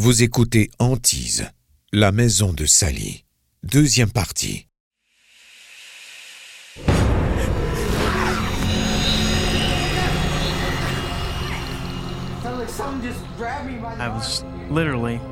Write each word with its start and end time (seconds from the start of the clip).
Vous 0.00 0.22
écoutez 0.22 0.70
Antise, 0.78 1.50
la 1.92 2.12
maison 2.12 2.52
de 2.52 2.66
Sally. 2.66 3.24
Deuxième 3.64 4.12
partie. 4.12 4.68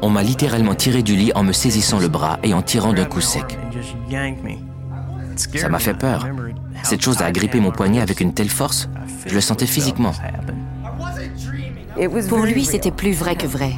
On 0.02 0.10
m'a 0.10 0.24
littéralement 0.24 0.74
tiré 0.74 1.04
du 1.04 1.14
lit 1.14 1.30
en 1.36 1.44
me 1.44 1.52
saisissant 1.52 2.00
le 2.00 2.08
bras 2.08 2.40
et 2.42 2.52
en 2.52 2.62
tirant 2.62 2.92
d'un 2.92 3.04
coup 3.04 3.20
sec. 3.20 3.56
Ça 5.54 5.68
m'a 5.68 5.78
fait 5.78 5.94
peur. 5.94 6.26
Cette 6.82 7.02
chose 7.02 7.22
a 7.22 7.26
agrippé 7.26 7.60
mon 7.60 7.70
poignet 7.70 8.00
avec 8.00 8.20
une 8.20 8.34
telle 8.34 8.50
force, 8.50 8.88
je 9.26 9.34
le 9.34 9.40
sentais 9.40 9.66
physiquement. 9.66 10.14
Pour 12.28 12.40
lui, 12.40 12.64
c'était 12.64 12.90
plus 12.90 13.12
vrai 13.12 13.36
que 13.36 13.46
vrai. 13.46 13.72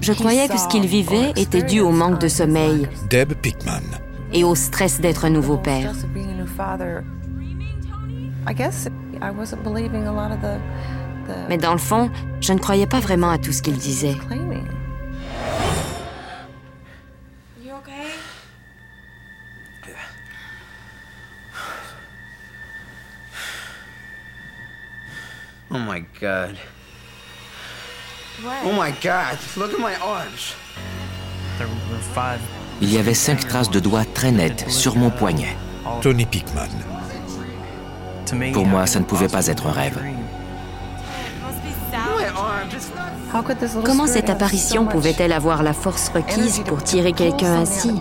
Je 0.00 0.12
croyais 0.12 0.48
que 0.48 0.58
ce 0.58 0.68
qu'il 0.68 0.86
vivait 0.86 1.32
était 1.36 1.62
dû 1.62 1.80
au 1.80 1.90
manque 1.90 2.20
de 2.20 2.28
sommeil 2.28 2.88
Deb 3.08 3.34
Pickman. 3.34 3.82
et 4.32 4.44
au 4.44 4.54
stress 4.54 5.00
d'être 5.00 5.24
un 5.24 5.30
nouveau 5.30 5.58
père. 5.58 5.92
Mais 11.48 11.56
dans 11.58 11.72
le 11.72 11.78
fond, 11.78 12.10
je 12.40 12.52
ne 12.52 12.58
croyais 12.58 12.86
pas 12.86 12.98
vraiment 13.00 13.30
à 13.30 13.38
tout 13.38 13.52
ce 13.52 13.62
qu'il 13.62 13.76
disait. 13.76 14.16
Oh 25.74 25.78
my 25.78 26.04
god. 26.20 26.56
What? 28.42 28.56
Oh 28.66 28.72
my 28.72 28.92
god. 29.02 29.38
Look 29.56 29.72
at 29.72 29.80
my 29.80 29.94
arms. 29.96 30.54
There 31.58 31.66
were 31.66 31.98
five. 32.14 32.40
Il 32.82 32.92
y 32.92 32.98
avait 32.98 33.14
cinq 33.14 33.46
traces 33.46 33.70
de 33.70 33.80
doigts 33.80 34.04
très 34.04 34.32
nettes 34.32 34.68
sur 34.68 34.96
mon 34.96 35.10
poignet. 35.10 35.56
Tony 36.02 36.26
Pickman. 36.26 36.68
Pour 38.52 38.66
moi, 38.66 38.86
ça 38.86 38.98
ne 38.98 39.04
pouvait 39.04 39.28
pas 39.28 39.46
être 39.46 39.66
un 39.66 39.72
rêve. 39.72 39.98
Comment 43.84 44.06
cette 44.06 44.28
apparition 44.28 44.86
pouvait-elle 44.86 45.32
avoir 45.32 45.62
la 45.62 45.72
force 45.72 46.10
requise 46.10 46.62
pour 46.66 46.82
tirer 46.82 47.12
quelqu'un 47.12 47.54
ainsi 47.60 47.94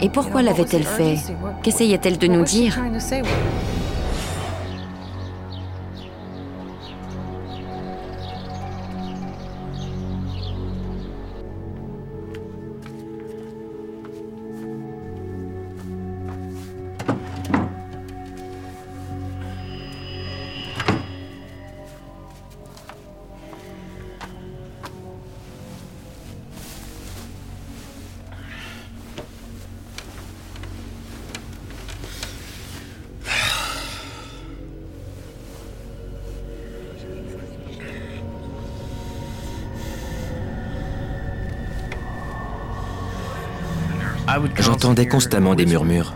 Et 0.00 0.08
pourquoi 0.08 0.42
l'avait-elle 0.42 0.84
fait? 0.84 1.18
Qu'essayait-elle 1.62 2.18
de 2.18 2.26
nous 2.26 2.44
dire? 2.44 2.76
J'entendais 44.58 45.06
constamment 45.06 45.54
des 45.54 45.66
murmures. 45.66 46.14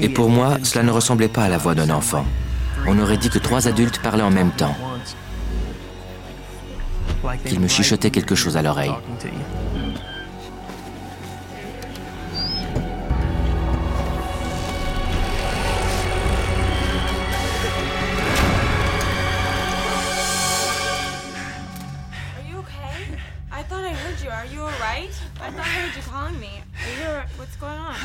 Et 0.00 0.08
pour 0.08 0.30
moi, 0.30 0.58
cela 0.62 0.84
ne 0.84 0.90
ressemblait 0.90 1.28
pas 1.28 1.44
à 1.44 1.48
la 1.48 1.58
voix 1.58 1.74
d'un 1.74 1.90
enfant. 1.90 2.24
On 2.86 2.98
aurait 2.98 3.16
dit 3.16 3.30
que 3.30 3.38
trois 3.38 3.68
adultes 3.68 4.00
parlaient 4.00 4.22
en 4.22 4.30
même 4.30 4.50
temps, 4.50 4.76
qu'ils 7.44 7.60
me 7.60 7.68
chuchotaient 7.68 8.10
quelque 8.10 8.34
chose 8.34 8.56
à 8.56 8.62
l'oreille. 8.62 8.94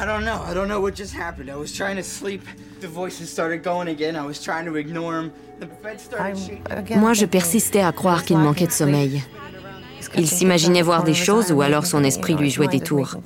Don't 0.08 0.24
know. 0.24 0.42
I 0.50 0.54
don't 0.54 0.68
know 0.68 0.82
what 0.82 0.96
just 0.96 1.14
happened. 1.14 1.50
I 1.50 1.56
was 1.56 1.72
trying 1.72 1.98
to 1.98 2.04
sleep. 2.04 2.42
The 2.82 2.88
voices 2.88 3.30
started 3.30 3.64
going 3.64 3.88
again. 3.90 4.16
I 4.16 4.26
was 4.26 4.42
trying 4.42 4.66
to 4.66 4.76
ignore 4.76 5.14
them. 5.14 5.32
The 5.60 5.68
bed 5.84 6.00
started 6.00 6.38
shaking. 6.38 7.00
Moi, 7.00 7.14
je 7.14 7.26
persistais 7.26 7.82
à 7.82 7.92
croire 7.92 8.24
qu'il 8.24 8.38
manquait 8.38 8.68
de 8.68 8.72
sommeil. 8.72 9.24
Il 10.16 10.28
s'imaginait 10.28 10.82
voir 10.82 11.04
des 11.04 11.14
choses 11.14 11.52
ou 11.52 11.62
alors 11.62 11.86
son 11.86 12.04
esprit 12.04 12.36
lui 12.36 12.50
jouait 12.50 12.68
des 12.68 12.80
tours. 12.80 13.18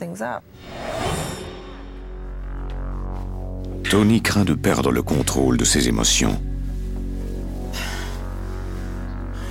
Tony 3.90 4.22
craint 4.22 4.46
de 4.46 4.54
perdre 4.54 4.92
le 4.92 5.04
contrôle 5.04 5.58
de 5.58 5.66
ses 5.66 5.90
émotions. 5.90 6.42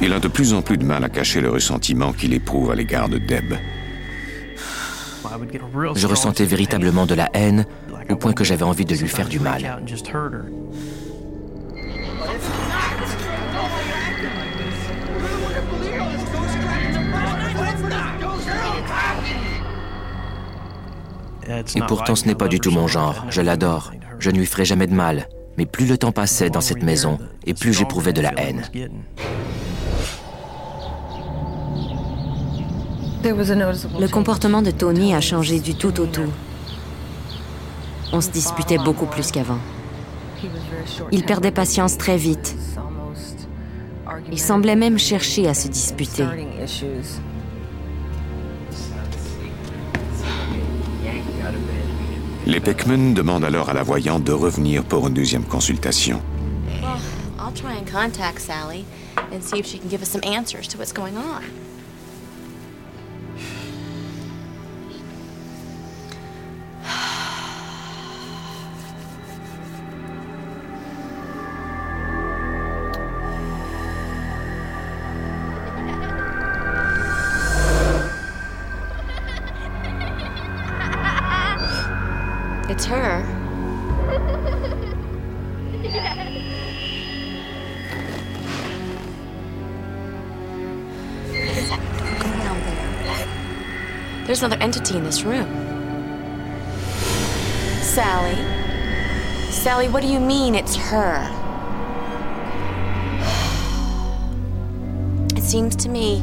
Il 0.00 0.14
a 0.14 0.18
de 0.18 0.28
plus 0.28 0.54
en 0.54 0.62
plus 0.62 0.78
de 0.78 0.84
mal 0.84 1.04
à 1.04 1.10
cacher 1.10 1.42
le 1.42 1.50
ressentiment 1.50 2.14
qu'il 2.14 2.32
éprouve 2.32 2.70
à 2.70 2.74
l'égard 2.74 3.10
de 3.10 3.18
Deb. 3.18 3.54
Je 5.94 6.06
ressentais 6.06 6.44
véritablement 6.44 7.06
de 7.06 7.14
la 7.14 7.28
haine, 7.34 7.66
au 8.08 8.16
point 8.16 8.32
que 8.32 8.44
j'avais 8.44 8.64
envie 8.64 8.84
de 8.84 8.94
lui 8.94 9.08
faire 9.08 9.28
du 9.28 9.40
mal. 9.40 9.80
Et 21.74 21.80
pourtant, 21.86 22.14
ce 22.14 22.26
n'est 22.26 22.34
pas 22.34 22.48
du 22.48 22.60
tout 22.60 22.70
mon 22.70 22.86
genre. 22.86 23.26
Je 23.28 23.40
l'adore. 23.40 23.92
Je 24.18 24.30
ne 24.30 24.38
lui 24.38 24.46
ferai 24.46 24.64
jamais 24.64 24.86
de 24.86 24.94
mal. 24.94 25.28
Mais 25.58 25.66
plus 25.66 25.86
le 25.86 25.98
temps 25.98 26.12
passait 26.12 26.48
dans 26.48 26.60
cette 26.60 26.82
maison, 26.82 27.18
et 27.44 27.54
plus 27.54 27.72
j'éprouvais 27.72 28.12
de 28.12 28.20
la 28.20 28.32
haine. 28.38 28.62
Le 33.22 34.08
comportement 34.08 34.62
de 34.62 34.70
Tony 34.70 35.14
a 35.14 35.20
changé 35.20 35.60
du 35.60 35.74
tout 35.74 36.00
au 36.00 36.06
tout. 36.06 36.30
On 38.12 38.20
se 38.20 38.30
disputait 38.30 38.78
beaucoup 38.78 39.06
plus 39.06 39.30
qu'avant. 39.30 39.58
Il 41.12 41.24
perdait 41.24 41.50
patience 41.50 41.98
très 41.98 42.16
vite. 42.16 42.56
Il 44.32 44.40
semblait 44.40 44.76
même 44.76 44.98
chercher 44.98 45.48
à 45.48 45.54
se 45.54 45.68
disputer. 45.68 46.24
Les 52.46 52.60
Peckman 52.60 53.12
demandent 53.12 53.44
alors 53.44 53.68
à 53.68 53.74
la 53.74 53.82
voyante 53.82 54.24
de 54.24 54.32
revenir 54.32 54.82
pour 54.82 55.06
une 55.08 55.14
deuxième 55.14 55.44
consultation. 55.44 56.20
Well, 56.82 56.98
I'll 57.38 57.52
try 57.54 57.76
and 57.76 57.84
contact 57.84 58.40
Sally 58.40 58.84
and 59.32 59.42
see 59.42 59.58
if 59.58 59.66
she 59.66 59.78
can 59.78 59.88
give 59.88 60.02
us 60.02 60.08
some 60.08 60.22
answers 60.24 60.66
to 60.68 60.78
what's 60.78 60.92
going 60.92 61.16
on. 61.16 61.69
It's 82.70 82.84
her. 82.84 83.22
There. 85.82 86.40
There's 94.24 94.42
another 94.44 94.62
entity 94.62 94.96
in 94.96 95.02
this 95.02 95.24
room. 95.24 95.48
Sally? 97.82 98.36
Sally, 99.50 99.88
what 99.88 100.02
do 100.02 100.08
you 100.08 100.20
mean 100.20 100.54
it's 100.54 100.76
her? 100.76 101.26
It 105.34 105.42
seems 105.42 105.74
to 105.74 105.88
me 105.88 106.22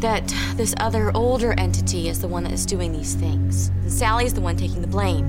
that 0.00 0.30
this 0.56 0.74
other 0.80 1.10
older 1.14 1.54
entity 1.58 2.08
is 2.08 2.20
the 2.20 2.28
one 2.28 2.44
that 2.44 2.52
is 2.52 2.66
doing 2.66 2.92
these 2.92 3.14
things. 3.14 3.70
And 3.82 3.90
Sally's 3.90 4.34
the 4.34 4.40
one 4.40 4.56
taking 4.56 4.80
the 4.80 4.88
blame. 4.88 5.26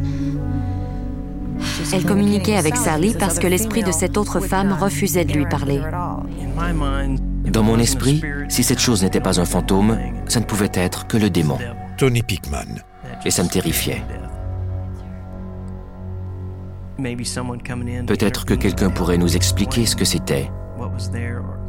Elle 1.93 2.05
communiquait 2.05 2.57
avec 2.57 2.75
Sally 2.75 3.15
parce 3.17 3.39
que 3.39 3.47
l'esprit 3.47 3.83
de 3.83 3.91
cette 3.91 4.17
autre 4.17 4.39
femme 4.39 4.73
refusait 4.73 5.25
de 5.25 5.33
lui 5.33 5.45
parler. 5.45 5.79
Dans 7.45 7.63
mon 7.63 7.79
esprit, 7.79 8.21
si 8.49 8.63
cette 8.63 8.79
chose 8.79 9.03
n'était 9.03 9.19
pas 9.19 9.39
un 9.39 9.45
fantôme, 9.45 9.97
ça 10.27 10.39
ne 10.39 10.45
pouvait 10.45 10.71
être 10.73 11.07
que 11.07 11.17
le 11.17 11.29
démon. 11.29 11.57
Tony 11.97 12.21
Pickman. 12.21 12.81
Et 13.25 13.31
ça 13.31 13.43
me 13.43 13.49
terrifiait. 13.49 14.03
Peut-être 18.07 18.45
que 18.45 18.53
quelqu'un 18.53 18.89
pourrait 18.89 19.17
nous 19.17 19.35
expliquer 19.35 19.85
ce 19.85 19.95
que 19.95 20.05
c'était 20.05 20.49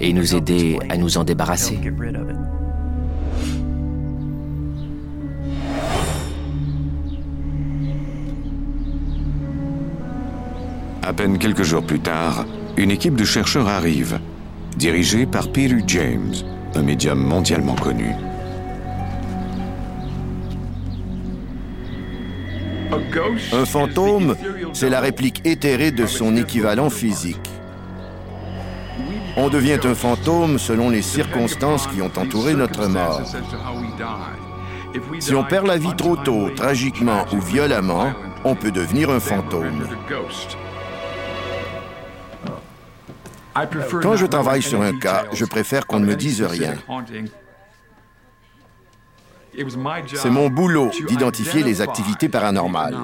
et 0.00 0.12
nous 0.12 0.34
aider 0.34 0.78
à 0.88 0.96
nous 0.96 1.18
en 1.18 1.24
débarrasser. 1.24 1.78
À 11.06 11.12
peine 11.12 11.36
quelques 11.36 11.64
jours 11.64 11.84
plus 11.84 12.00
tard, 12.00 12.46
une 12.78 12.90
équipe 12.90 13.14
de 13.14 13.24
chercheurs 13.24 13.68
arrive, 13.68 14.18
dirigée 14.78 15.26
par 15.26 15.52
Peter 15.52 15.76
James, 15.86 16.32
un 16.74 16.82
médium 16.82 17.18
mondialement 17.18 17.74
connu. 17.74 18.14
Un 23.52 23.66
fantôme, 23.66 24.34
c'est 24.72 24.88
la 24.88 25.00
réplique 25.00 25.42
éthérée 25.44 25.90
de 25.90 26.06
son 26.06 26.38
équivalent 26.38 26.88
physique. 26.88 27.50
On 29.36 29.50
devient 29.50 29.80
un 29.84 29.94
fantôme 29.94 30.58
selon 30.58 30.88
les 30.88 31.02
circonstances 31.02 31.86
qui 31.86 32.00
ont 32.00 32.12
entouré 32.16 32.54
notre 32.54 32.86
mort. 32.88 33.20
Si 35.18 35.34
on 35.34 35.44
perd 35.44 35.66
la 35.66 35.76
vie 35.76 35.94
trop 35.98 36.16
tôt, 36.16 36.48
tragiquement 36.56 37.26
ou 37.30 37.40
violemment, 37.40 38.14
on 38.42 38.54
peut 38.54 38.70
devenir 38.70 39.10
un 39.10 39.20
fantôme. 39.20 39.86
Quand 44.02 44.16
je 44.16 44.26
travaille 44.26 44.62
sur 44.62 44.82
un 44.82 44.98
cas, 44.98 45.24
je 45.32 45.44
préfère 45.44 45.86
qu'on 45.86 46.00
ne 46.00 46.06
me 46.06 46.16
dise 46.16 46.42
rien. 46.42 46.74
C'est 50.14 50.30
mon 50.30 50.48
boulot 50.48 50.90
d'identifier 51.06 51.62
les 51.62 51.80
activités 51.80 52.28
paranormales. 52.28 52.96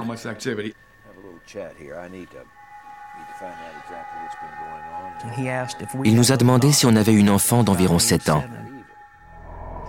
Il 6.05 6.15
nous 6.15 6.33
a 6.33 6.37
demandé 6.37 6.73
si 6.73 6.87
on 6.87 6.97
avait 6.97 7.15
une 7.15 7.31
enfant 7.31 7.63
d'environ 7.63 7.99
7 7.99 8.31
ans. 8.31 8.45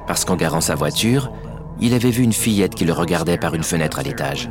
Parce 0.07 0.25
qu'en 0.25 0.35
garant 0.35 0.61
sa 0.61 0.75
voiture, 0.75 1.31
il 1.79 1.93
avait 1.93 2.11
vu 2.11 2.23
une 2.23 2.33
fillette 2.33 2.75
qui 2.75 2.85
le 2.85 2.93
regardait 2.93 3.37
par 3.37 3.55
une 3.55 3.63
fenêtre 3.63 3.99
à 3.99 4.03
l'étage. 4.03 4.49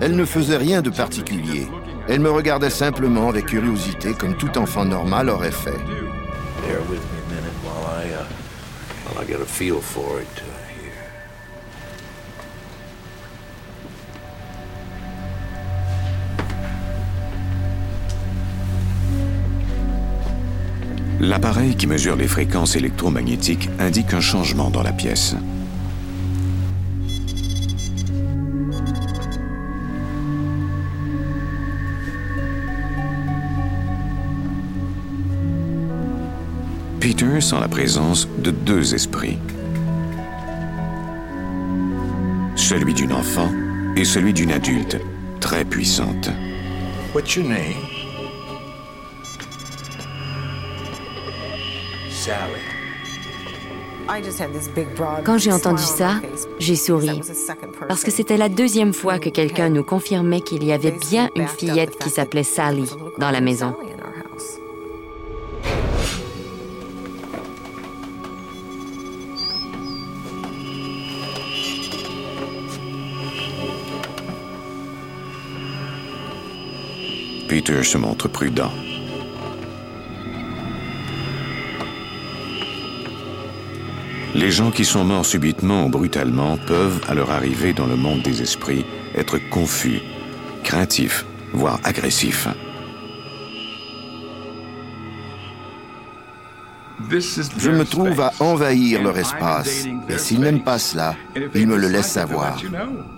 Elle 0.00 0.16
ne 0.16 0.24
faisait 0.24 0.56
rien 0.56 0.82
de 0.82 0.90
particulier. 0.90 1.66
Elle 2.08 2.20
me 2.20 2.30
regardait 2.30 2.70
simplement 2.70 3.28
avec 3.28 3.46
curiosité 3.46 4.12
comme 4.14 4.36
tout 4.36 4.58
enfant 4.58 4.84
normal 4.84 5.28
aurait 5.30 5.50
fait. 5.50 5.78
L'appareil 21.18 21.74
qui 21.76 21.86
mesure 21.86 22.14
les 22.14 22.28
fréquences 22.28 22.76
électromagnétiques 22.76 23.70
indique 23.78 24.12
un 24.12 24.20
changement 24.20 24.70
dans 24.70 24.82
la 24.82 24.92
pièce. 24.92 25.34
Peter 37.06 37.40
sent 37.40 37.60
la 37.60 37.68
présence 37.68 38.26
de 38.38 38.50
deux 38.50 38.92
esprits. 38.92 39.38
Celui 42.56 42.94
d'une 42.94 43.12
enfant 43.12 43.48
et 43.94 44.04
celui 44.04 44.32
d'une 44.32 44.50
adulte, 44.50 44.98
très 45.38 45.64
puissante. 45.64 46.30
What's 47.14 47.36
your 47.36 47.46
name? 47.46 47.76
Sally. 52.10 52.60
Quand 55.24 55.38
j'ai 55.38 55.52
entendu 55.52 55.82
ça, 55.82 56.20
j'ai 56.58 56.74
souri, 56.74 57.20
parce 57.86 58.02
que 58.02 58.10
c'était 58.10 58.36
la 58.36 58.48
deuxième 58.48 58.92
fois 58.92 59.20
que 59.20 59.28
quelqu'un 59.28 59.68
nous 59.68 59.84
confirmait 59.84 60.40
qu'il 60.40 60.64
y 60.64 60.72
avait 60.72 60.96
bien 61.10 61.30
une 61.36 61.46
fillette 61.46 61.98
qui 61.98 62.10
s'appelait 62.10 62.42
Sally 62.42 62.90
dans 63.18 63.30
la 63.30 63.40
maison. 63.40 63.76
Peter 77.66 77.82
se 77.82 77.98
montre 77.98 78.28
prudent. 78.28 78.70
Les 84.36 84.52
gens 84.52 84.70
qui 84.70 84.84
sont 84.84 85.02
morts 85.02 85.26
subitement 85.26 85.86
ou 85.86 85.88
brutalement 85.88 86.58
peuvent, 86.58 87.00
à 87.08 87.14
leur 87.14 87.32
arrivée 87.32 87.72
dans 87.72 87.86
le 87.86 87.96
monde 87.96 88.22
des 88.22 88.40
esprits, 88.40 88.84
être 89.16 89.38
confus, 89.50 90.00
craintifs, 90.62 91.24
voire 91.52 91.80
agressifs. 91.82 92.46
Je 97.10 97.70
me 97.70 97.84
trouve 97.84 98.20
à 98.20 98.32
envahir 98.38 99.02
leur 99.02 99.18
espace, 99.18 99.86
et 100.08 100.18
s'ils 100.18 100.40
n'aiment 100.40 100.62
pas 100.62 100.78
cela, 100.78 101.16
ils 101.52 101.66
me 101.66 101.76
le 101.76 101.88
laissent 101.88 102.12
savoir. 102.12 102.62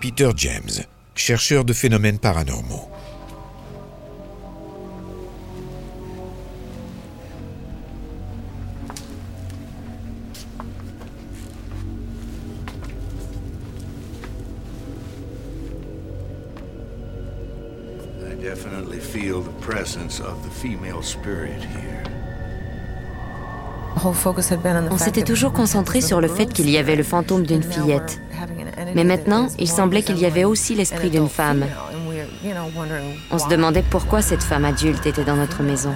Peter 0.01 0.31
James, 0.37 0.87
chercheur 1.15 1.67
de 1.67 1.75
phénomènes 1.75 2.19
paranormaux. 2.19 2.89
On 24.91 24.99
s'était 24.99 25.23
toujours 25.23 25.53
concentré 25.53 26.01
sur 26.01 26.21
le 26.21 26.29
fait 26.29 26.47
qu'il 26.47 26.71
y 26.71 26.79
avait 26.79 26.97
le 26.97 27.03
fantôme 27.03 27.45
d'une 27.45 27.63
fillette. 27.63 28.21
Mais 28.95 29.05
maintenant, 29.05 29.49
il 29.59 29.69
semblait 29.69 30.03
qu'il 30.03 30.19
y 30.19 30.27
avait 30.27 30.45
aussi 30.45 30.75
l'esprit 30.75 31.11
d'une 31.11 31.29
femme. 31.29 31.65
On 33.31 33.39
se 33.39 33.49
demandait 33.49 33.85
pourquoi 33.89 34.23
cette 34.23 34.43
femme 34.43 34.65
adulte 34.65 35.07
était 35.07 35.25
dans 35.25 35.37
notre 35.37 35.63
maison. 35.63 35.95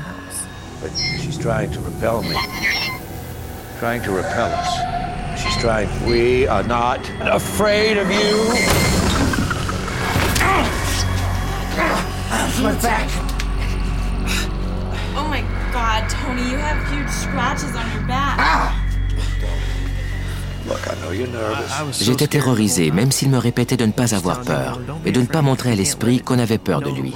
We 6.07 6.47
are 6.47 6.63
not 6.63 7.01
afraid 7.21 7.99
of 7.99 8.11
you. 8.11 8.53
Back. 12.81 13.32
Oh 15.73 15.75
god, 15.75 16.07
Tony, 16.11 16.51
you 16.51 16.59
have 16.59 16.77
huge 16.93 17.09
scratches 17.09 17.75
on 17.75 17.91
your 17.95 18.07
back. 18.07 18.37
Look, 20.69 20.87
I 20.87 20.95
know 21.01 21.13
you're 21.13 21.29
nervous. 21.29 22.05
J'étais 22.05 22.27
terrorisé, 22.27 22.91
même 22.91 23.11
s'il 23.11 23.31
me 23.31 23.39
répétait 23.39 23.79
de 23.79 23.87
ne 23.87 23.93
pas 23.93 24.15
avoir 24.15 24.43
peur 24.43 24.79
et 25.07 25.13
de 25.13 25.21
ne 25.21 25.27
pas 25.27 25.41
montrer 25.41 25.73
à 25.73 25.75
l'esprit 25.75 26.21
qu'on 26.21 26.39
avait 26.39 26.59
peur 26.59 26.83
de 26.83 26.91
lui. 26.91 27.15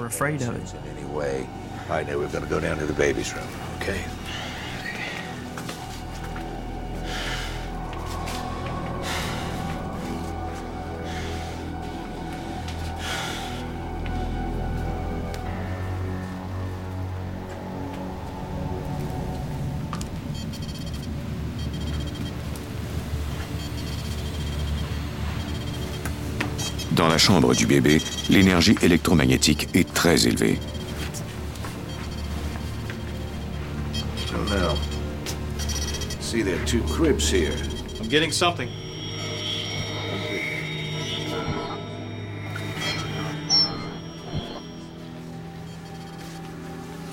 dans 27.06 27.12
la 27.12 27.18
chambre 27.18 27.54
du 27.54 27.66
bébé, 27.66 28.02
l'énergie 28.28 28.75
électromagnétique 28.82 29.68
est 29.75 29.92
très 29.94 30.26
élevée. 30.26 30.58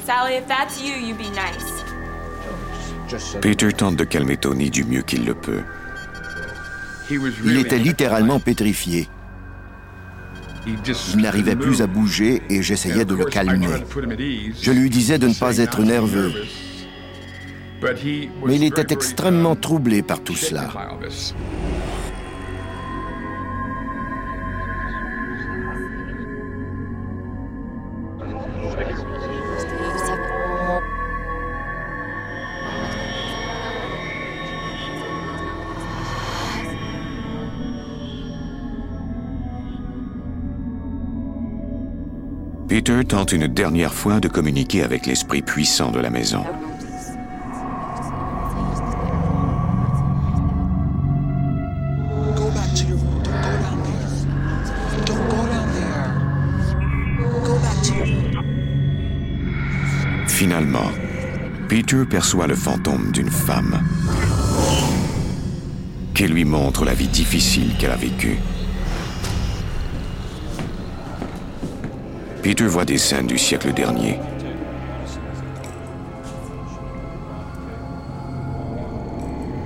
Sally, 0.06 0.42
that's 0.48 0.82
you, 0.82 1.14
be 1.14 1.30
nice. 1.30 1.84
Peter 3.42 3.72
tente 3.72 3.96
de 3.96 4.04
calmer 4.06 4.38
Tony 4.38 4.72
du 4.72 4.84
mieux 4.86 5.04
qu'il 5.04 5.24
le 5.24 5.36
peut. 5.36 5.62
Il 7.12 7.58
était 7.58 7.78
littéralement 7.78 8.40
pétrifié. 8.40 9.08
Il 10.66 11.22
n'arrivait 11.22 11.56
plus 11.56 11.82
à 11.82 11.88
bouger 11.88 12.42
et 12.50 12.62
j'essayais 12.62 13.06
de 13.06 13.16
le 13.16 13.26
calmer. 13.26 13.68
Je 14.62 14.72
lui 14.72 14.90
disais 14.90 15.18
de 15.18 15.28
ne 15.28 15.34
pas 15.34 15.58
être 15.58 15.82
nerveux. 15.82 16.32
Mais 18.46 18.56
il 18.56 18.64
était 18.64 18.94
extrêmement 18.94 19.56
troublé 19.56 20.02
par 20.02 20.22
tout 20.22 20.36
cela. 20.36 20.70
Peter 42.68 43.04
tente 43.08 43.34
une 43.34 43.48
dernière 43.48 43.94
fois 43.94 44.20
de 44.20 44.28
communiquer 44.28 44.84
avec 44.84 45.06
l'esprit 45.06 45.42
puissant 45.42 45.92
de 45.92 46.00
la 46.00 46.10
maison. 46.10 46.44
Finalement, 60.28 60.80
Peter 61.70 62.04
perçoit 62.10 62.48
le 62.48 62.56
fantôme 62.56 63.12
d'une 63.12 63.30
femme 63.30 63.82
qui 66.14 66.28
lui 66.28 66.46
montre 66.46 66.86
la 66.86 66.94
vie 66.94 67.08
difficile 67.08 67.76
qu'elle 67.78 67.92
a 67.92 67.96
vécue. 67.96 68.38
Peter 72.44 72.66
voit 72.66 72.84
des 72.84 72.98
scènes 72.98 73.26
du 73.26 73.38
siècle 73.38 73.72
dernier. 73.74 74.20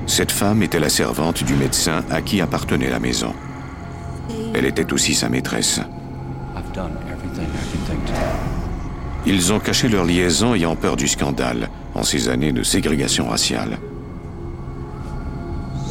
Cette 0.06 0.32
femme 0.32 0.62
était 0.62 0.80
la 0.80 0.90
servante 0.90 1.44
du 1.44 1.56
médecin 1.56 2.04
à 2.12 2.22
qui 2.22 2.40
appartenait 2.40 2.92
la 2.92 3.00
maison. 3.00 3.34
Elle 4.54 4.66
était 4.66 4.94
aussi 4.94 5.16
sa 5.16 5.28
maîtresse. 5.28 5.82
Ils 9.26 9.54
ont 9.54 9.60
caché 9.60 9.90
leur 9.90 10.06
liaison 10.06 10.54
ayant 10.54 10.76
peur 10.76 10.96
du 10.98 11.08
scandale 11.08 11.70
en 11.96 12.04
ces 12.04 12.30
années 12.30 12.52
de 12.52 12.62
ségrégation 12.62 13.28
raciale. 13.28 13.80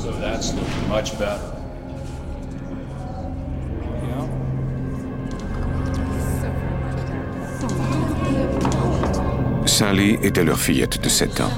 So 0.02 0.12
that's 0.20 0.54
looking 0.54 0.88
much 0.88 1.18
better. 1.18 1.55
Sally 9.76 10.16
était 10.22 10.42
leur 10.42 10.58
fillette 10.58 11.02
de 11.02 11.08
7 11.10 11.42
ans. 11.42 11.50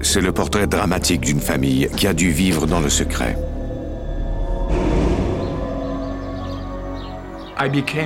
C'est 0.00 0.22
le 0.22 0.32
portrait 0.32 0.66
dramatique 0.66 1.20
d'une 1.20 1.40
famille 1.40 1.86
qui 1.98 2.06
a 2.06 2.14
dû 2.14 2.30
vivre 2.30 2.66
dans 2.66 2.80
le 2.80 2.88
secret. 2.88 3.36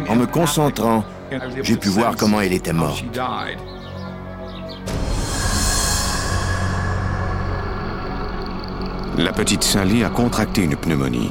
En 0.09 0.17
me 0.17 0.27
concentrant, 0.27 1.05
j'ai 1.63 1.77
pu 1.77 1.91
voir 1.91 2.17
comment 2.17 2.41
elle 2.41 2.55
était 2.55 2.73
morte. 2.73 3.05
La 9.21 9.33
petite 9.35 9.63
Sally 9.63 10.03
a 10.03 10.09
contracté 10.09 10.63
une 10.63 10.77
pneumonie. 10.77 11.31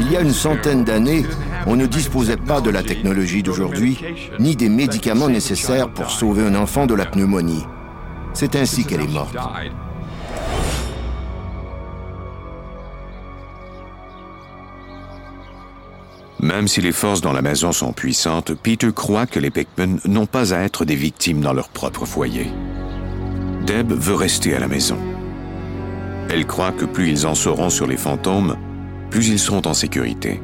Il 0.00 0.10
y 0.10 0.16
a 0.16 0.20
une 0.20 0.32
centaine 0.32 0.82
d'années, 0.82 1.24
on 1.66 1.76
ne 1.76 1.86
disposait 1.86 2.36
pas 2.36 2.60
de 2.60 2.70
la 2.70 2.82
technologie 2.82 3.44
d'aujourd'hui, 3.44 3.98
ni 4.40 4.56
des 4.56 4.68
médicaments 4.68 5.28
nécessaires 5.28 5.88
pour 5.90 6.10
sauver 6.10 6.42
un 6.42 6.56
enfant 6.56 6.86
de 6.86 6.94
la 6.94 7.06
pneumonie. 7.06 7.64
C'est 8.34 8.56
ainsi 8.56 8.84
qu'elle 8.84 9.02
est 9.02 9.12
morte. 9.12 9.36
Même 16.40 16.66
si 16.66 16.80
les 16.80 16.92
forces 16.92 17.20
dans 17.20 17.32
la 17.32 17.42
maison 17.42 17.70
sont 17.70 17.92
puissantes, 17.92 18.54
Peter 18.54 18.90
croit 18.92 19.26
que 19.26 19.38
les 19.38 19.50
Pickman 19.50 19.98
n'ont 20.04 20.26
pas 20.26 20.52
à 20.52 20.58
être 20.58 20.84
des 20.84 20.96
victimes 20.96 21.42
dans 21.42 21.52
leur 21.52 21.68
propre 21.68 22.06
foyer. 22.06 22.50
Deb 23.70 23.92
veut 23.92 24.16
rester 24.16 24.56
à 24.56 24.58
la 24.58 24.66
maison. 24.66 24.96
Elle 26.28 26.44
croit 26.44 26.72
que 26.72 26.84
plus 26.84 27.08
ils 27.08 27.24
en 27.24 27.36
sauront 27.36 27.70
sur 27.70 27.86
les 27.86 27.96
fantômes, 27.96 28.56
plus 29.10 29.28
ils 29.28 29.38
seront 29.38 29.62
en 29.64 29.74
sécurité. 29.74 30.40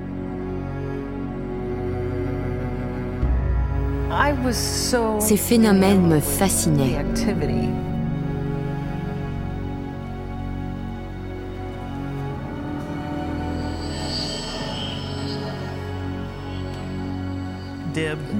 Ces 5.18 5.36
phénomènes 5.36 6.06
me 6.06 6.20
fascinaient. 6.20 7.04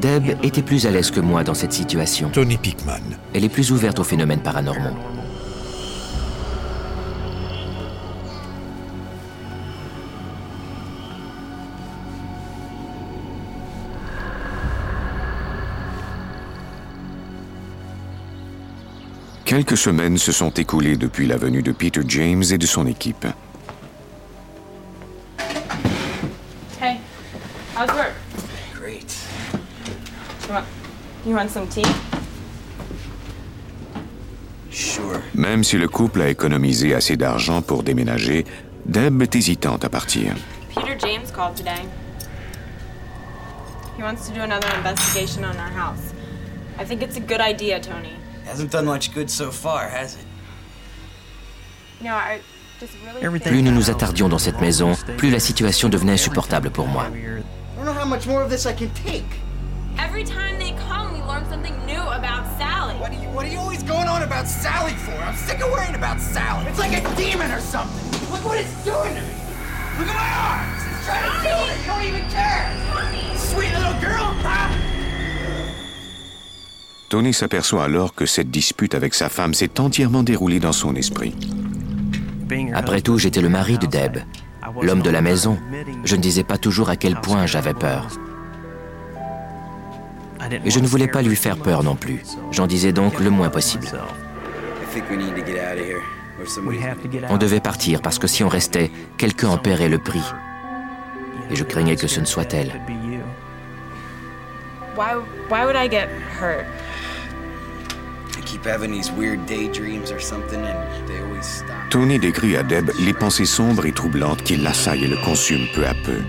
Deb 0.01 0.37
était 0.43 0.63
plus 0.63 0.87
à 0.87 0.91
l'aise 0.91 1.11
que 1.11 1.21
moi 1.21 1.43
dans 1.43 1.55
cette 1.55 1.73
situation. 1.73 2.29
Tony 2.29 2.59
Pickman. 2.59 3.01
Elle 3.33 3.45
est 3.45 3.49
plus 3.49 3.73
ouverte 3.73 3.99
aux 3.99 4.05
phénomènes 4.05 4.43
paranormaux. 4.43 4.97
Quelques 19.47 19.77
semaines 19.77 20.19
se 20.19 20.33
sont 20.33 20.51
écoulées 20.51 20.97
depuis 20.97 21.27
la 21.27 21.37
venue 21.37 21.63
de 21.63 21.73
Peter 21.73 22.03
James 22.07 22.43
et 22.51 22.59
de 22.59 22.67
son 22.67 22.87
équipe. 22.87 23.27
You 31.37 31.43
want 31.43 31.51
some 31.51 31.69
tea? 31.69 31.85
Sure. 34.71 35.21
Même 35.35 35.65
si 35.65 35.77
le 35.77 35.89
couple 35.89 36.23
a 36.23 36.29
économisé 36.29 36.95
assez 36.95 37.17
d'argent 37.17 37.63
pour 37.63 37.83
déménager, 37.83 38.45
Deb 38.87 39.23
est 39.23 39.35
hésitante 39.35 39.85
à 39.85 39.89
partir. 39.89 40.35
Peter 40.75 40.97
James 40.99 41.27
called 41.35 41.55
today. 41.55 41.83
He 43.99 44.03
wants 44.03 44.27
to 44.29 44.35
do 44.35 44.43
another 44.43 44.69
investigation 44.77 45.43
on 45.45 45.57
our 45.57 45.73
house. 45.73 46.13
I 46.79 46.85
think 46.85 47.03
it's 47.03 47.17
a 47.17 47.21
good 47.21 47.41
idea, 47.41 47.81
Tony. 47.81 48.13
Hasn't 48.47 48.71
done 48.71 48.85
much 48.85 49.15
good 49.15 49.31
so 49.31 49.51
far, 49.51 49.89
has 49.89 50.15
it? 50.15 50.27
No, 52.03 52.11
I 52.11 52.41
just 52.79 52.93
really 53.05 53.41
Plus 53.41 53.63
nous 53.63 53.73
nous 53.73 53.91
attardions 53.91 54.29
dans 54.29 54.39
cette 54.39 54.61
maison, 54.61 54.93
plus 55.17 55.31
la 55.31 55.41
situation 55.41 55.89
devenait 55.89 56.13
insupportable 56.13 56.71
pour 56.71 56.87
moi. 56.87 57.07
I 57.09 57.77
don't 57.77 57.87
know 57.87 57.95
how 57.95 58.07
much 58.07 58.27
more 58.27 58.43
of 58.43 58.51
this 58.51 58.67
I 58.67 58.75
can 58.75 58.91
take. 58.91 59.25
Every 59.99 60.25
time 60.25 60.59
they 60.59 60.73
come, 60.73 60.76
we 60.76 60.76
learn 60.76 60.76
something 61.57 61.87
new 61.87 62.03
about 62.21 62.45
Sally. 62.59 62.95
What 63.01 63.11
are 63.13 63.21
you 63.23 63.29
What 63.37 63.45
are 63.47 63.53
you 63.55 63.59
always 63.59 63.83
going 63.83 64.09
on 64.09 64.23
about 64.23 64.47
Sally 64.47 64.93
for? 65.05 65.17
I'm 65.27 65.37
sick 65.49 65.61
of 65.65 65.71
worrying 65.71 65.95
about 65.95 66.21
Sally. 66.21 66.67
It's 66.69 66.79
like 66.79 66.93
a 66.93 67.03
demon 67.17 67.51
or 67.51 67.61
something. 67.61 68.05
Look 68.31 68.45
what 68.45 68.59
it's 68.61 68.77
doing 68.85 69.15
to 69.17 69.23
me. 69.29 69.37
Look 69.99 70.09
at 70.13 70.19
my 70.25 70.33
arms. 70.49 70.81
It's 70.91 71.07
trying 71.09 71.25
to 71.25 71.35
kill 71.45 71.61
me. 71.65 71.75
You 71.81 71.89
don't 71.93 72.07
even 72.11 72.25
care. 72.29 72.67
Sweet 73.37 73.73
little 73.73 73.97
girl, 74.05 74.29
huh? 74.45 74.69
Tony 77.09 77.33
s'aperçoit 77.33 77.85
alors 77.85 78.15
que 78.15 78.27
cette 78.27 78.51
dispute 78.51 78.95
avec 78.95 79.15
sa 79.15 79.29
femme 79.29 79.55
s'est 79.55 79.81
entièrement 79.81 80.25
déroulée 80.25 80.61
dans 80.61 80.73
son 80.73 80.95
esprit. 80.95 81.35
Après 82.75 83.01
tout, 83.01 83.17
j'étais 83.19 83.41
le 83.41 83.49
mari 83.49 83.79
de 83.79 83.87
Deb, 83.87 84.19
l'homme 84.83 85.03
de 85.03 85.11
la 85.11 85.23
maison. 85.23 85.57
Je 86.05 86.17
ne 86.17 86.21
disais 86.21 86.45
pas 86.45 86.59
toujours 86.59 86.91
à 86.91 86.97
quel 86.97 87.15
point 87.17 87.47
j'avais 87.47 87.75
peur. 87.75 88.09
Et 90.65 90.71
je 90.71 90.79
ne 90.81 90.87
voulais 90.87 91.09
pas 91.09 91.23
lui 91.23 91.37
faire 91.37 91.57
peur 91.57 91.83
non 91.83 91.97
plus. 91.97 92.23
J'en 92.51 92.67
disais 92.67 92.93
donc 92.93 93.21
le 93.21 93.31
moins 93.31 93.49
possible. 93.49 93.87
On 97.29 97.37
devait 97.37 97.61
partir 97.61 98.03
parce 98.03 98.19
que 98.19 98.27
si 98.27 98.45
on 98.45 98.49
restait, 98.49 98.91
quelqu'un 99.19 99.49
en 99.49 99.59
paierait 99.59 99.89
le 99.89 99.99
prix. 99.99 100.23
Et 101.51 101.57
je 101.57 101.65
craignais 101.65 101.97
que 101.97 102.07
ce 102.07 102.21
ne 102.21 102.25
soit 102.25 102.53
elle. 102.55 102.73
Why, 104.97 105.15
why 105.51 105.65
would 105.65 105.77
I 105.77 105.89
get 105.89 106.09
hurt? 106.41 106.65
I 108.39 108.59
Tony 111.91 112.19
décrit 112.19 112.57
à 112.57 112.63
Deb 112.63 112.91
les 113.01 113.13
pensées 113.13 113.45
sombres 113.45 113.87
et 113.87 113.93
troublantes 113.93 114.43
qui 114.43 114.57
l'assaillent 114.57 115.05
et 115.05 115.09
le 115.09 115.17
consument 115.17 115.67
peu 115.75 115.87
à 115.87 115.95
peu. 116.05 116.23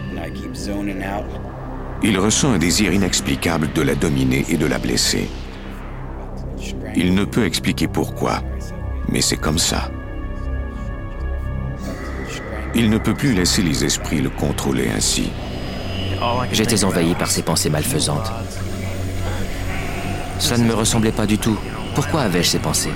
Il 2.03 2.19
ressent 2.19 2.51
un 2.51 2.57
désir 2.57 2.93
inexplicable 2.93 3.71
de 3.73 3.81
la 3.81 3.95
dominer 3.95 4.45
et 4.49 4.57
de 4.57 4.65
la 4.65 4.77
blesser. 4.77 5.29
Il 6.95 7.15
ne 7.15 7.25
peut 7.25 7.45
expliquer 7.45 7.87
pourquoi, 7.87 8.41
mais 9.09 9.21
c'est 9.21 9.37
comme 9.37 9.57
ça. 9.57 9.91
Il 12.75 12.89
ne 12.89 12.97
peut 12.97 13.13
plus 13.13 13.33
laisser 13.33 13.63
les 13.63 13.83
esprits 13.83 14.21
le 14.21 14.29
contrôler 14.29 14.89
ainsi. 14.95 15.31
J'étais 16.51 16.83
envahi 16.83 17.15
par 17.15 17.31
ces 17.31 17.41
pensées 17.41 17.69
malfaisantes. 17.69 18.31
Cela 20.39 20.59
ne 20.59 20.67
me 20.67 20.73
ressemblait 20.73 21.11
pas 21.11 21.25
du 21.25 21.37
tout. 21.37 21.57
Pourquoi 21.95 22.21
avais-je 22.21 22.49
ces 22.49 22.59
pensées? 22.59 22.93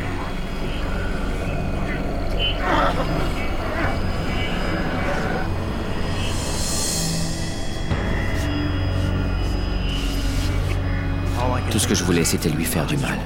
Que 11.91 11.97
je 11.97 12.05
voulais, 12.05 12.23
c'était 12.23 12.47
lui 12.47 12.63
faire 12.63 12.85
du 12.85 12.95
mal. 12.95 13.17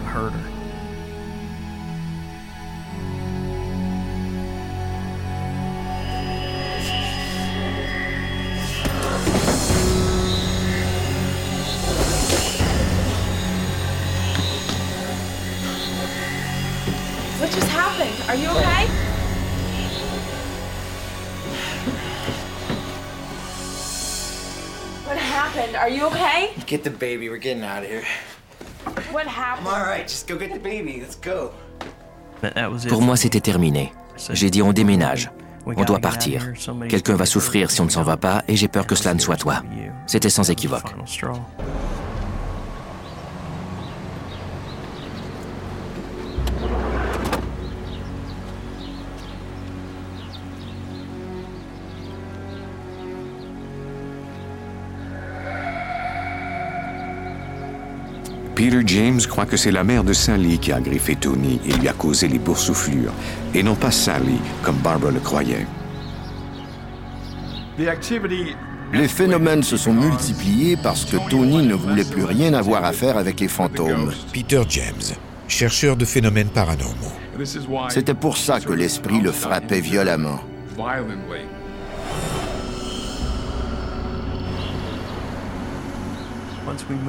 What 17.39 17.51
just 17.51 17.67
happened? 17.69 18.15
Are 18.27 18.35
you 18.35 18.49
okay? 18.49 18.87
What 25.05 25.17
happened? 25.19 25.75
Are 25.75 25.89
you 25.89 26.05
okay? 26.07 26.49
Get 26.65 26.83
the 26.83 26.89
baby. 26.89 27.29
We're 27.29 27.37
getting 27.37 27.63
out 27.63 27.83
of 27.83 27.89
here. 27.89 28.05
Pour 32.87 33.01
moi, 33.01 33.15
c'était 33.15 33.39
terminé. 33.39 33.93
J'ai 34.31 34.49
dit 34.49 34.61
on 34.61 34.73
déménage. 34.73 35.31
On 35.65 35.83
doit 35.83 35.99
partir. 35.99 36.53
Quelqu'un 36.89 37.15
va 37.15 37.25
souffrir 37.25 37.71
si 37.71 37.81
on 37.81 37.85
ne 37.85 37.89
s'en 37.89 38.03
va 38.03 38.17
pas 38.17 38.43
et 38.47 38.55
j'ai 38.55 38.67
peur 38.67 38.85
que 38.85 38.95
cela 38.95 39.13
ne 39.13 39.19
soit 39.19 39.37
toi. 39.37 39.63
C'était 40.05 40.29
sans 40.29 40.49
équivoque. 40.49 40.93
Peter 58.65 58.81
James 58.87 59.21
croit 59.29 59.45
que 59.45 59.57
c'est 59.57 59.69
la 59.69 59.83
mère 59.83 60.03
de 60.03 60.11
Sally 60.11 60.57
qui 60.57 60.71
a 60.71 60.81
griffé 60.81 61.15
Tony 61.15 61.59
et 61.67 61.73
lui 61.73 61.87
a 61.87 61.93
causé 61.93 62.27
les 62.27 62.39
boursouflures, 62.39 63.13
et 63.53 63.61
non 63.61 63.75
pas 63.75 63.91
Sally, 63.91 64.39
comme 64.63 64.77
Barbara 64.77 65.11
le 65.11 65.19
croyait. 65.19 65.67
Les 68.91 69.07
phénomènes 69.07 69.61
se 69.61 69.77
sont 69.77 69.93
multipliés 69.93 70.77
parce 70.81 71.05
que 71.05 71.17
Tony 71.29 71.61
ne 71.67 71.75
voulait 71.75 72.05
plus 72.05 72.23
rien 72.23 72.55
avoir 72.55 72.83
à 72.85 72.91
faire 72.91 73.17
avec 73.17 73.39
les 73.39 73.49
fantômes. 73.49 74.11
Peter 74.33 74.63
James, 74.67 75.15
chercheur 75.47 75.95
de 75.95 76.05
phénomènes 76.05 76.49
paranormaux. 76.49 77.13
C'était 77.89 78.15
pour 78.15 78.35
ça 78.35 78.59
que 78.59 78.73
l'esprit 78.73 79.21
le 79.21 79.31
frappait 79.31 79.79
violemment. 79.79 80.39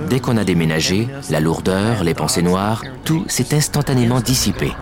Dès 0.09 0.20
qu'on 0.20 0.37
a 0.37 0.44
déménagé, 0.44 1.09
la 1.31 1.40
lourdeur, 1.40 2.05
les 2.05 2.14
pensées 2.14 2.42
noires, 2.42 2.83
tout 3.05 3.24
s'est 3.29 3.55
instantanément 3.55 4.20
dissipé. 4.20 4.72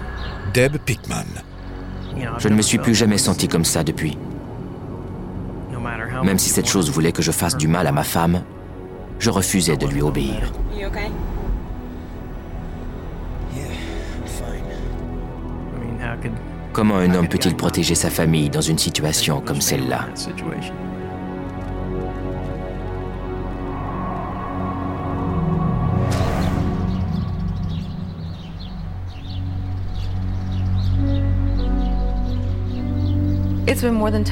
Deb 0.52 0.76
Pickman. 0.78 1.24
Je 2.38 2.48
ne 2.48 2.54
me 2.54 2.62
suis 2.62 2.78
plus 2.78 2.94
jamais 2.94 3.18
senti 3.18 3.48
comme 3.48 3.64
ça 3.64 3.82
depuis. 3.84 4.16
Même 6.22 6.38
si 6.38 6.48
cette 6.48 6.68
chose 6.68 6.90
voulait 6.90 7.12
que 7.12 7.22
je 7.22 7.32
fasse 7.32 7.56
du 7.56 7.68
mal 7.68 7.86
à 7.86 7.92
ma 7.92 8.04
femme, 8.04 8.42
je 9.18 9.30
refusais 9.30 9.76
de 9.76 9.86
lui 9.86 10.02
obéir. 10.02 10.52
Comment 16.72 16.96
un 16.96 17.14
homme 17.14 17.28
peut-il 17.28 17.54
protéger 17.56 17.94
sa 17.94 18.10
famille 18.10 18.50
dans 18.50 18.60
une 18.60 18.78
situation 18.78 19.40
comme 19.40 19.60
celle-là? 19.60 20.08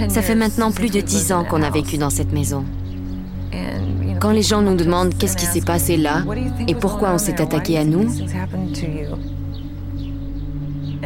Ça 0.08 0.22
fait 0.22 0.34
maintenant 0.34 0.70
plus 0.70 0.90
de 0.90 1.00
dix 1.00 1.32
ans 1.32 1.44
qu'on 1.44 1.62
a 1.62 1.70
vécu 1.70 1.98
dans 1.98 2.10
cette 2.10 2.32
maison. 2.32 2.64
Quand 4.20 4.30
les 4.30 4.42
gens 4.42 4.62
nous 4.62 4.76
demandent 4.76 5.16
qu'est-ce 5.16 5.36
qui 5.36 5.46
s'est 5.46 5.62
passé 5.62 5.96
là 5.96 6.24
et 6.68 6.74
pourquoi 6.74 7.12
on 7.12 7.18
s'est 7.18 7.40
attaqué 7.40 7.76
à 7.76 7.84
nous, 7.84 8.08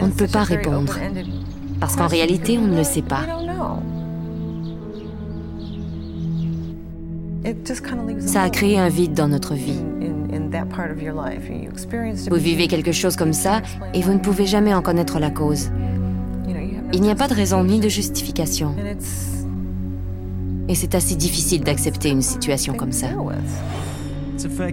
on 0.01 0.07
ne 0.07 0.13
peut 0.13 0.27
pas 0.27 0.43
répondre. 0.43 0.95
Parce 1.81 1.97
qu'en 1.97 2.07
réalité, 2.07 2.59
on 2.59 2.67
ne 2.67 2.77
le 2.77 2.85
sait 2.85 3.03
pas. 3.03 3.23
Ça 8.19 8.43
a 8.43 8.51
créé 8.51 8.79
un 8.79 8.89
vide 8.89 9.15
dans 9.15 9.29
notre 9.29 9.55
vie. 9.55 9.81
Vous 12.31 12.37
vivez 12.37 12.69
quelque 12.69 12.93
chose 12.93 13.17
comme 13.17 13.33
ça 13.33 13.63
et 13.95 14.03
vous 14.03 14.13
ne 14.13 14.19
pouvez 14.19 14.47
jamais 14.47 14.75
en 14.75 14.83
connaître 14.83 15.19
la 15.19 15.31
cause. 15.31 15.71
Il 16.93 17.01
n'y 17.01 17.11
a 17.11 17.15
pas 17.15 17.29
de 17.29 17.35
raison 17.35 17.65
ni 17.65 17.81
de 17.81 17.89
justification. 17.89 18.75
Et 20.69 20.75
c'est 20.75 20.95
assez 20.95 21.15
difficile 21.15 21.63
d'accepter 21.63 22.11
une 22.11 22.23
situation 22.23 22.75
comme 22.75 22.93
ça. 22.93 23.09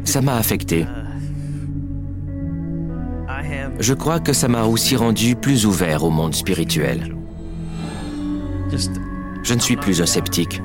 Ça 0.04 0.22
m'a 0.22 0.36
affecté. 0.36 0.86
Je 3.80 3.94
crois 3.94 4.20
que 4.20 4.34
ça 4.34 4.48
m'a 4.48 4.64
aussi 4.64 4.96
rendu 4.96 5.36
plus 5.36 5.66
ouvert 5.66 6.04
au 6.04 6.10
monde 6.10 6.36
spirituel. 6.36 7.16
Je 9.44 9.54
ne 9.54 9.60
suis 9.60 9.76
plus 9.76 10.02
un 10.02 10.06
sceptique. 10.06 10.62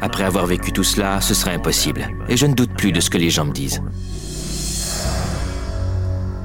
Après 0.00 0.24
avoir 0.24 0.46
vécu 0.46 0.72
tout 0.72 0.84
cela, 0.84 1.20
ce 1.20 1.34
serait 1.34 1.54
impossible. 1.54 2.08
Et 2.28 2.36
je 2.36 2.46
ne 2.46 2.54
doute 2.54 2.72
plus 2.72 2.92
de 2.92 3.00
ce 3.00 3.10
que 3.10 3.18
les 3.18 3.30
gens 3.30 3.44
me 3.44 3.52
disent. 3.52 3.82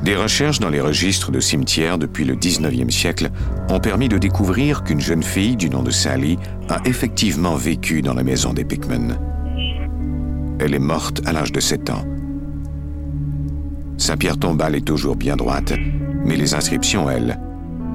Des 0.04 0.18
recherches 0.18 0.60
dans 0.60 0.70
les 0.70 0.82
registres 0.82 1.32
de 1.32 1.40
cimetières 1.40 1.98
depuis 1.98 2.26
le 2.26 2.36
19e 2.36 2.90
siècle 2.90 3.30
ont 3.70 3.80
permis 3.80 4.10
de 4.10 4.18
découvrir 4.18 4.84
qu'une 4.84 5.00
jeune 5.00 5.24
fille 5.24 5.56
du 5.56 5.70
nom 5.70 5.82
de 5.82 5.92
Sally 5.92 6.38
a 6.68 6.82
effectivement 6.84 7.56
vécu 7.56 8.02
dans 8.02 8.14
la 8.14 8.24
maison 8.24 8.52
des 8.52 8.66
Pickman. 8.66 9.18
Elle 10.60 10.74
est 10.74 10.80
morte 10.80 11.22
à 11.26 11.32
l'âge 11.32 11.54
de 11.54 11.62
7 11.62 11.90
ans. 11.90 12.06
Sa 13.98 14.18
pierre 14.18 14.38
tombale 14.38 14.76
est 14.76 14.86
toujours 14.86 15.16
bien 15.16 15.38
droite, 15.38 15.72
mais 16.26 16.36
les 16.36 16.54
inscriptions, 16.54 17.10
elles, 17.10 17.40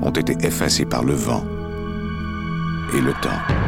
ont 0.01 0.11
été 0.11 0.35
effacées 0.47 0.87
par 0.87 1.05
le 1.05 1.13
vent 1.13 1.45
et 2.97 3.03
le 3.03 3.13
temps. 3.21 3.68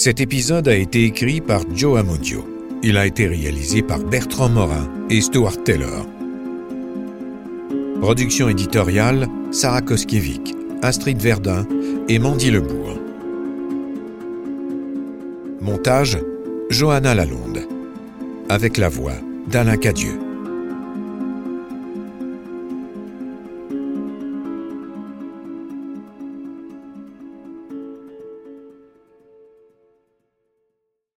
Cet 0.00 0.18
épisode 0.18 0.66
a 0.66 0.74
été 0.74 1.04
écrit 1.04 1.42
par 1.42 1.60
Joe 1.74 1.98
Amodio. 1.98 2.42
Il 2.82 2.96
a 2.96 3.04
été 3.04 3.26
réalisé 3.26 3.82
par 3.82 3.98
Bertrand 3.98 4.48
Morin 4.48 4.88
et 5.10 5.20
Stuart 5.20 5.62
Taylor. 5.62 6.06
Production 8.00 8.48
éditoriale 8.48 9.28
Sarah 9.50 9.82
Koskiewicz, 9.82 10.54
Astrid 10.80 11.20
Verdun 11.20 11.66
et 12.08 12.18
Mandy 12.18 12.50
Lebourg. 12.50 12.96
Montage 15.60 16.16
Johanna 16.70 17.14
Lalonde. 17.14 17.68
Avec 18.48 18.78
la 18.78 18.88
voix 18.88 19.16
d'Alain 19.48 19.76
Cadieux. 19.76 20.29